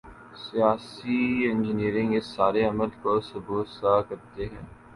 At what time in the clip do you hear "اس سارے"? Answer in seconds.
2.17-2.61